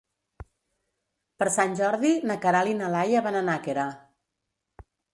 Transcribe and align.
Per 1.43 1.47
Sant 1.57 1.77
Jordi 1.83 2.15
na 2.31 2.39
Queralt 2.47 2.75
i 2.75 2.81
na 2.83 2.91
Laia 2.97 3.25
van 3.31 3.41
a 3.41 3.47
Nàquera. 3.53 3.89